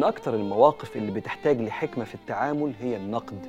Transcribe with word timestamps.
من 0.00 0.04
أكتر 0.04 0.34
المواقف 0.34 0.96
اللي 0.96 1.12
بتحتاج 1.12 1.60
لحكمة 1.60 2.04
في 2.04 2.14
التعامل 2.14 2.72
هي 2.80 2.96
النقد. 2.96 3.46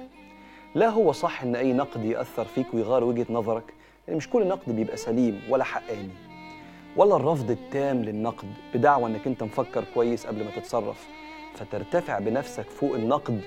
لا 0.76 0.90
هو 0.90 1.12
صح 1.12 1.44
إن 1.44 1.56
أي 1.56 1.74
نقد 1.74 2.06
يأثر 2.06 2.46
فيك 2.46 2.74
ويغير 2.74 3.04
وجهة 3.04 3.26
نظرك 3.30 3.74
يعني 4.08 4.18
مش 4.18 4.30
كل 4.30 4.48
نقد 4.48 4.76
بيبقى 4.76 4.98
سليم 4.98 5.42
ولا 5.50 5.64
حقاني. 5.64 6.10
ولا 6.98 7.16
الرفض 7.16 7.52
التام 7.52 8.04
للنقد 8.04 8.48
بدعوى 8.74 9.06
إنك 9.06 9.28
أنت 9.28 9.44
مفكر 9.44 9.84
كويس 9.94 10.28
قبل 10.28 10.44
ما 10.44 10.52
تتصرف. 10.56 11.08
فترتفع 11.56 12.20
بنفسك 12.20 12.66
فوق 12.70 12.96
النقد 12.96 13.42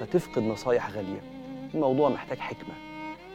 فتفقد 0.00 0.42
نصايح 0.42 0.90
غالية. 0.90 1.20
الموضوع 1.74 2.08
محتاج 2.08 2.38
حكمة. 2.38 2.74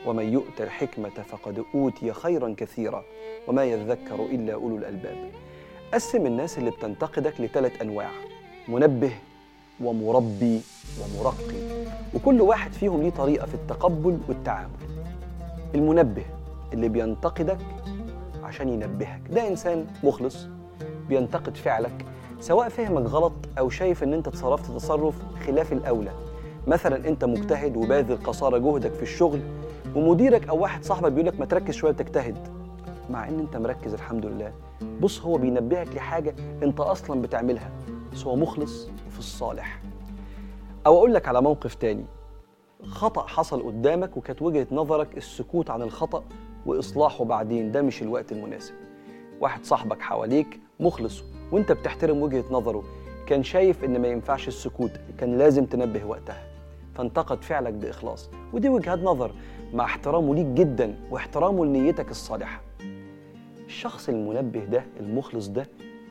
ومن 0.05 0.33
يؤت 0.33 0.61
الحكمة 0.61 1.09
فقد 1.09 1.65
أوتي 1.75 2.13
خيرا 2.13 2.55
كثيرا 2.57 3.03
وما 3.47 3.63
يذكر 3.63 4.25
إلا 4.25 4.53
أولو 4.53 4.77
الألباب. 4.77 5.31
قسم 5.93 6.25
الناس 6.25 6.57
اللي 6.57 6.71
بتنتقدك 6.71 7.41
لثلاث 7.41 7.81
أنواع. 7.81 8.11
منبه 8.67 9.11
ومربي 9.83 10.61
ومرقي. 11.01 11.85
وكل 12.13 12.41
واحد 12.41 12.73
فيهم 12.73 13.01
ليه 13.01 13.09
طريقة 13.09 13.45
في 13.45 13.53
التقبل 13.53 14.17
والتعامل. 14.27 14.69
المنبه 15.75 16.23
اللي 16.73 16.89
بينتقدك 16.89 17.57
عشان 18.43 18.69
ينبهك. 18.69 19.21
ده 19.29 19.47
إنسان 19.47 19.85
مخلص 20.03 20.47
بينتقد 21.09 21.57
فعلك 21.57 22.05
سواء 22.39 22.69
فهمك 22.69 23.05
غلط 23.09 23.33
أو 23.59 23.69
شايف 23.69 24.03
إن 24.03 24.13
أنت 24.13 24.29
تصرفت 24.29 24.71
تصرف 24.71 25.15
خلاف 25.45 25.73
الأولى. 25.73 26.11
مثلا 26.67 27.07
أنت 27.07 27.25
مجتهد 27.25 27.77
وباذل 27.77 28.23
قصارى 28.23 28.59
جهدك 28.59 28.93
في 28.93 29.03
الشغل 29.03 29.39
ومديرك 29.95 30.47
أو 30.49 30.57
واحد 30.61 30.83
صاحبك 30.83 31.11
بيقول 31.11 31.27
لك 31.27 31.39
ما 31.39 31.45
تركز 31.45 31.73
شوية 31.73 31.91
بتجتهد 31.91 32.37
مع 33.09 33.27
إن 33.27 33.39
أنت 33.39 33.57
مركز 33.57 33.93
الحمد 33.93 34.25
لله. 34.25 34.51
بص 35.01 35.21
هو 35.21 35.37
بينبهك 35.37 35.87
لحاجة 35.95 36.35
أنت 36.63 36.79
أصلا 36.79 37.21
بتعملها. 37.21 37.71
بس 38.13 38.25
هو 38.25 38.35
مخلص 38.35 38.87
وفي 39.07 39.19
الصالح. 39.19 39.81
أو 40.85 40.97
أقول 40.97 41.13
لك 41.13 41.27
على 41.27 41.41
موقف 41.41 41.75
تاني. 41.75 42.05
خطأ 42.83 43.27
حصل 43.27 43.63
قدامك 43.63 44.17
وكانت 44.17 44.41
وجهة 44.41 44.67
نظرك 44.71 45.17
السكوت 45.17 45.69
عن 45.69 45.81
الخطأ 45.81 46.23
وإصلاحه 46.65 47.25
بعدين 47.25 47.71
ده 47.71 47.81
مش 47.81 48.01
الوقت 48.01 48.31
المناسب. 48.31 48.73
واحد 49.41 49.65
صاحبك 49.65 50.01
حواليك 50.01 50.59
مخلص 50.79 51.23
وأنت 51.51 51.71
بتحترم 51.71 52.21
وجهة 52.21 52.43
نظره 52.51 52.83
كان 53.27 53.43
شايف 53.43 53.83
إن 53.83 54.01
ما 54.01 54.07
ينفعش 54.07 54.47
السكوت 54.47 54.91
كان 55.17 55.37
لازم 55.37 55.65
تنبه 55.65 56.05
وقتها. 56.05 56.47
فانتقد 56.95 57.43
فعلك 57.43 57.73
بإخلاص. 57.73 58.29
ودي 58.53 58.69
وجهات 58.69 58.99
نظر 58.99 59.31
مع 59.73 59.83
احترامه 59.83 60.35
ليك 60.35 60.45
جدا 60.45 60.95
واحترامه 61.11 61.65
لنيتك 61.65 62.11
الصالحة. 62.11 62.61
الشخص 63.65 64.09
المنبه 64.09 64.65
ده 64.65 64.85
المخلص 64.99 65.47
ده 65.47 65.67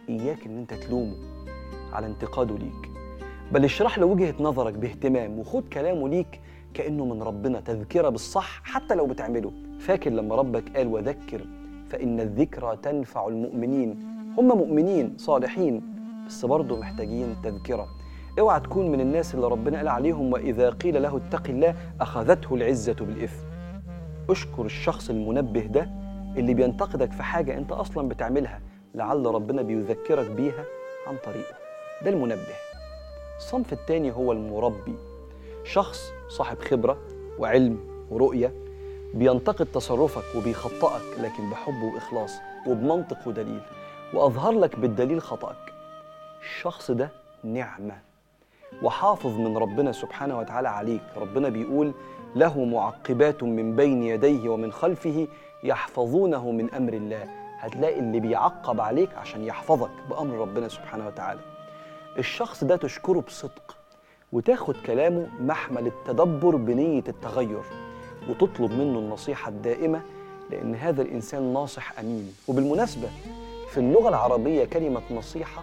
إياك 0.08 0.46
إن 0.46 0.58
أنت 0.58 0.74
تلومه. 0.74 1.14
على 1.92 2.06
انتقاده 2.06 2.58
ليك. 2.58 2.90
بل 3.52 3.64
اشرح 3.64 3.98
له 3.98 4.06
وجهة 4.06 4.34
نظرك 4.40 4.74
باهتمام 4.74 5.38
وخد 5.38 5.68
كلامه 5.68 6.08
ليك 6.08 6.40
كأنه 6.74 7.04
من 7.04 7.22
ربنا 7.22 7.60
تذكرة 7.60 8.08
بالصح 8.08 8.60
حتى 8.64 8.94
لو 8.94 9.06
بتعمله. 9.06 9.52
فاكر 9.78 10.10
لما 10.10 10.34
ربك 10.34 10.76
قال 10.76 10.86
وذكر 10.86 11.46
فإن 11.88 12.20
الذكرى 12.20 12.76
تنفع 12.76 13.28
المؤمنين. 13.28 13.98
هم 14.38 14.48
مؤمنين 14.48 15.14
صالحين 15.16 15.82
بس 16.26 16.44
برضه 16.44 16.80
محتاجين 16.80 17.36
تذكرة. 17.42 17.86
اوعى 18.38 18.60
تكون 18.60 18.90
من 18.92 19.00
الناس 19.00 19.34
اللي 19.34 19.48
ربنا 19.48 19.76
قال 19.78 19.88
عليهم 19.88 20.32
وإذا 20.32 20.70
قيل 20.70 21.02
له 21.02 21.16
اتق 21.16 21.48
الله 21.48 21.74
أخذته 22.00 22.54
العزة 22.54 22.92
بالإثم. 22.92 23.44
اشكر 24.30 24.64
الشخص 24.64 25.10
المنبه 25.10 25.60
ده 25.60 25.90
اللي 26.36 26.54
بينتقدك 26.54 27.12
في 27.12 27.22
حاجة 27.22 27.58
أنت 27.58 27.72
أصلا 27.72 28.08
بتعملها 28.08 28.60
لعل 28.94 29.26
ربنا 29.26 29.62
بيذكرك 29.62 30.30
بيها 30.30 30.64
عن 31.06 31.16
طريقه. 31.24 31.69
ده 32.04 32.10
المنبه 32.10 32.54
الصنف 33.36 33.72
التاني 33.72 34.12
هو 34.12 34.32
المربي 34.32 34.94
شخص 35.64 36.12
صاحب 36.28 36.58
خبرة 36.58 36.98
وعلم 37.38 37.78
ورؤية 38.10 38.52
بينتقد 39.14 39.66
تصرفك 39.66 40.36
وبيخطئك 40.36 41.18
لكن 41.20 41.50
بحب 41.50 41.82
وإخلاص 41.82 42.32
وبمنطق 42.66 43.28
ودليل 43.28 43.60
وأظهر 44.14 44.52
لك 44.52 44.78
بالدليل 44.78 45.22
خطأك. 45.22 45.56
الشخص 46.40 46.90
ده 46.90 47.10
نعمة 47.44 47.98
وحافظ 48.82 49.30
من 49.38 49.56
ربنا 49.58 49.92
سبحانه 49.92 50.38
وتعالى 50.38 50.68
عليك. 50.68 51.00
ربنا 51.16 51.48
بيقول 51.48 51.92
له 52.36 52.64
معقبات 52.64 53.42
من 53.42 53.76
بين 53.76 54.02
يديه 54.02 54.48
ومن 54.48 54.72
خلفه 54.72 55.28
يحفظونه 55.64 56.50
من 56.50 56.74
أمر 56.74 56.92
الله 56.92 57.22
هتلاقي 57.58 57.98
اللي 57.98 58.20
بيعقب 58.20 58.80
عليك 58.80 59.14
عشان 59.14 59.44
يحفظك 59.44 59.90
بأمر 60.10 60.34
ربنا 60.38 60.68
سبحانه 60.68 61.06
وتعالى. 61.06 61.40
الشخص 62.18 62.64
ده 62.64 62.76
تشكره 62.76 63.20
بصدق 63.20 63.76
وتاخد 64.32 64.76
كلامه 64.86 65.28
محمل 65.40 65.86
التدبر 65.86 66.56
بنية 66.56 67.04
التغير 67.08 67.62
وتطلب 68.28 68.70
منه 68.72 68.98
النصيحة 68.98 69.48
الدائمة 69.48 70.02
لأن 70.50 70.74
هذا 70.74 71.02
الإنسان 71.02 71.52
ناصح 71.52 71.98
أمين. 71.98 72.34
وبالمناسبة 72.48 73.08
في 73.70 73.78
اللغة 73.78 74.08
العربية 74.08 74.64
كلمة 74.64 75.02
نصيحة 75.10 75.62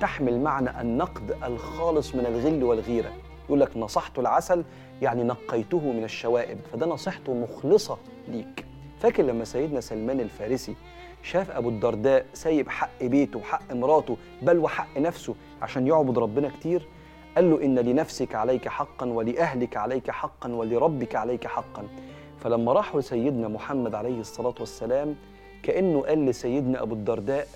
تحمل 0.00 0.40
معنى 0.40 0.80
النقد 0.80 1.36
الخالص 1.44 2.14
من 2.14 2.26
الغل 2.26 2.64
والغيرة. 2.64 3.12
يقول 3.46 3.60
لك 3.60 3.76
نصحت 3.76 4.18
العسل 4.18 4.64
يعني 5.02 5.24
نقيته 5.24 5.92
من 5.92 6.04
الشوائب. 6.04 6.58
فده 6.72 6.86
نصيحته 6.86 7.34
مخلصة 7.34 7.98
ليك. 8.28 8.64
فاكر 9.00 9.22
لما 9.22 9.44
سيدنا 9.44 9.80
سلمان 9.80 10.20
الفارسي 10.20 10.74
شاف 11.22 11.50
أبو 11.50 11.68
الدرداء 11.68 12.26
سايب 12.34 12.68
حق 12.68 13.02
بيته 13.02 13.38
وحق 13.38 13.72
مراته 13.72 14.16
بل 14.42 14.58
وحق 14.58 14.98
نفسه 14.98 15.34
عشان 15.62 15.86
يعبد 15.86 16.18
ربنا 16.18 16.48
كتير 16.48 16.86
قال 17.36 17.50
له 17.50 17.64
إن 17.64 17.78
لنفسك 17.78 18.34
عليك 18.34 18.68
حقا 18.68 19.06
ولأهلك 19.06 19.76
عليك 19.76 20.10
حقا 20.10 20.52
ولربك 20.52 21.14
عليك 21.16 21.46
حقا. 21.46 21.82
فلما 22.38 22.72
راحوا 22.72 23.00
لسيدنا 23.00 23.48
محمد 23.48 23.94
عليه 23.94 24.20
الصلاة 24.20 24.54
والسلام 24.60 25.14
كأنه 25.62 26.00
قال 26.00 26.26
لسيدنا 26.26 26.82
أبو 26.82 26.94
الدرداء 26.94 27.48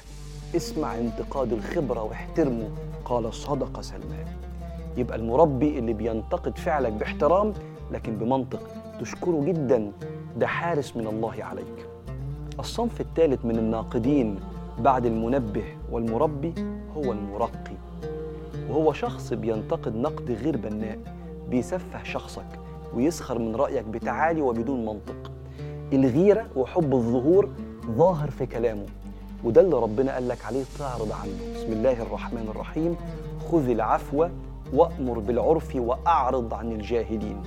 اسمع 0.57 0.99
انتقاد 0.99 1.53
الخبرة 1.53 2.03
واحترمه. 2.03 2.71
قال 3.05 3.35
صدق 3.35 3.81
سلمان. 3.81 4.27
يبقى 4.97 5.17
المربي 5.17 5.79
اللي 5.79 5.93
بينتقد 5.93 6.59
فعلك 6.59 6.93
باحترام 6.93 7.53
لكن 7.93 8.17
بمنطق 8.17 8.63
تشكره 9.01 9.45
جدا 9.45 9.93
ده 10.37 10.47
حارس 10.47 10.97
من 10.97 11.07
الله 11.07 11.45
عليك. 11.45 11.87
الصنف 12.59 13.01
الثالث 13.01 13.45
من 13.45 13.59
الناقدين 13.59 14.41
بعد 14.79 15.07
المنبه 15.07 15.65
والمربي 15.91 16.55
هو 16.97 17.13
المرقي. 17.13 17.77
وهو 18.73 18.93
شخص 18.93 19.33
بينتقد 19.33 19.97
نقد 19.97 20.31
غير 20.31 20.57
بناء 20.57 20.99
بيسفه 21.51 22.03
شخصك 22.03 22.47
ويسخر 22.95 23.39
من 23.39 23.57
رأيك 23.57 23.85
بتعالي 23.85 24.41
وبدون 24.41 24.85
منطق. 24.85 25.31
الغيرة 25.93 26.47
وحب 26.57 26.95
الظهور 26.95 27.49
ظاهر 27.87 28.31
في 28.31 28.47
كلامه 28.47 28.87
وده 29.45 29.61
اللي 29.61 29.77
ربنا 29.77 30.15
قال 30.15 30.29
لك 30.29 30.45
عليه 30.45 30.65
تعرض 30.79 31.13
عنه. 31.13 31.55
بسم 31.55 31.73
الله 31.73 32.03
الرحمن 32.03 32.47
الرحيم. 32.49 32.97
خذ 33.51 33.69
العفو 33.69 34.29
وأمر 34.73 35.19
بالعرف 35.19 35.77
وأعرض 35.77 36.55
عن 36.55 36.73
الجاهلين. 36.73 37.43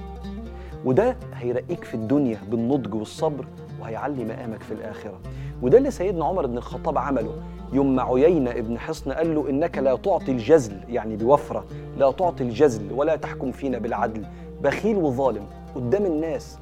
وده 0.85 1.17
هيرقيك 1.33 1.83
في 1.83 1.93
الدنيا 1.93 2.39
بالنضج 2.51 2.93
والصبر 2.93 3.45
وهيعلي 3.81 4.25
مقامك 4.25 4.61
في 4.63 4.73
الآخرة. 4.73 5.19
وده 5.61 5.77
اللي 5.77 5.91
سيدنا 5.91 6.25
عمر 6.25 6.45
بن 6.45 6.57
الخطاب 6.57 6.97
عمله. 6.97 7.35
يوم 7.73 7.95
مع 7.95 8.13
عيينة 8.13 8.51
ابن 8.51 8.79
حصن 8.79 9.11
قال 9.11 9.35
له 9.35 9.49
إنك 9.49 9.77
لا 9.77 9.95
تعطي 9.95 10.31
الجزل 10.31 10.79
يعني 10.89 11.15
بوفرة 11.15 11.65
لا 11.97 12.11
تعطي 12.11 12.43
الجزل 12.43 12.93
ولا 12.93 13.15
تحكم 13.15 13.51
فينا 13.51 13.77
بالعدل. 13.77 14.25
بخيل 14.61 14.97
وظالم 14.97 15.45
قدام 15.75 16.05
الناس. 16.05 16.59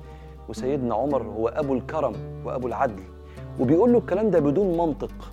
وسيدنا 0.50 0.96
عمر 0.96 1.24
هو 1.24 1.48
أبو 1.48 1.74
الكرم 1.74 2.14
وأبو 2.46 2.68
العدل. 2.68 3.04
وبيقول 3.60 3.94
له 3.94 4.00
الكلام 4.00 4.30
ده 4.30 4.40
بدون 4.40 4.78
منطق. 4.78 5.32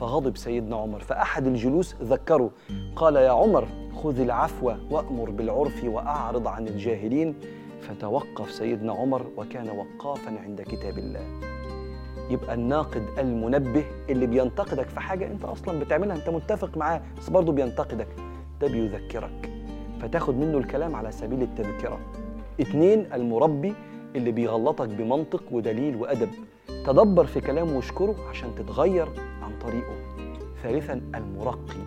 فغضب 0.00 0.36
سيدنا 0.36 0.76
عمر. 0.76 1.00
فأحد 1.00 1.46
الجلوس 1.46 1.94
ذكره 2.02 2.50
قال 2.96 3.16
يا 3.16 3.30
عمر 3.30 3.68
خذ 4.02 4.20
العفو 4.20 4.72
وأمر 4.90 5.30
بالعرف 5.30 5.84
وأعرض 5.84 6.48
عن 6.48 6.68
الجاهلين. 6.68 7.34
فتوقف 7.80 8.50
سيدنا 8.50 8.92
عمر 8.92 9.26
وكان 9.36 9.68
وقافا 9.70 10.30
عند 10.44 10.62
كتاب 10.62 10.98
الله. 10.98 11.51
يبقى 12.30 12.54
الناقد 12.54 13.02
المنبه 13.18 13.84
اللي 14.08 14.26
بينتقدك 14.26 14.88
في 14.88 15.00
حاجة 15.00 15.26
أنت 15.26 15.44
أصلا 15.44 15.78
بتعملها 15.78 16.16
أنت 16.16 16.28
متفق 16.28 16.76
معاه 16.76 17.02
بس 17.18 17.30
برضه 17.30 17.52
بينتقدك. 17.52 18.08
ده 18.60 18.68
بيذكرك 18.68 19.50
فتاخد 20.00 20.34
منه 20.34 20.58
الكلام 20.58 20.96
على 20.96 21.12
سبيل 21.12 21.42
التذكرة. 21.42 21.98
اتنين 22.60 23.06
المربي 23.12 23.74
اللي 24.16 24.32
بيغلطك 24.32 24.88
بمنطق 24.88 25.42
ودليل 25.50 25.96
وأدب. 25.96 26.28
تدبر 26.86 27.26
في 27.26 27.40
كلامه 27.40 27.76
واشكره 27.76 28.14
عشان 28.30 28.48
تتغير 28.54 29.08
عن 29.42 29.52
طريقه. 29.60 29.94
ثالثا 30.62 31.00
المرقي 31.14 31.82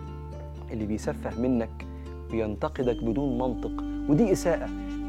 اللي 0.72 0.86
بيسفه 0.86 1.40
منك 1.40 1.86
وينتقدك 2.32 3.04
بدون 3.04 3.38
منطق. 3.38 3.84
ودي 4.08 4.32
إساءة. 4.32 4.68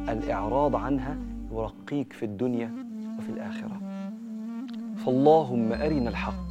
الإعراض 0.10 0.76
عنها 0.76 1.18
يرقيك 1.52 2.14
في 2.14 2.24
الدنيا 2.26 2.72
وفي 3.20 3.30
الآخرة. 3.30 3.97
فاللهم 5.06 5.74
أرنا 5.74 6.10
الحق 6.10 6.48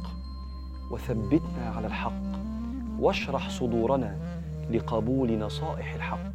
وثبتنا 0.91 1.69
على 1.75 1.87
الحق 1.87 2.21
واشرح 2.99 3.49
صدورنا 3.49 4.17
لقبول 4.71 5.39
نصائح 5.39 5.93
الحق 5.95 6.31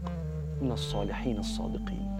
من 0.62 0.72
الصالحين 0.72 1.38
الصادقين. 1.38 2.11